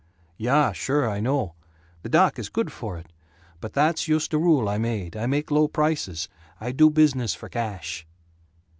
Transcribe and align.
"Yuh, 0.35 0.71
sure, 0.73 1.07
I 1.07 1.19
know. 1.19 1.53
The 2.01 2.09
doc 2.09 2.39
is 2.39 2.49
good 2.49 2.71
for 2.71 2.97
it. 2.97 3.13
But 3.59 3.73
that's 3.73 4.07
yoost 4.07 4.33
a 4.33 4.39
rule 4.39 4.67
I 4.67 4.79
made. 4.79 5.15
I 5.15 5.27
make 5.27 5.51
low 5.51 5.67
prices. 5.67 6.27
I 6.59 6.71
do 6.71 6.89
business 6.89 7.35
for 7.35 7.49
cash." 7.49 8.07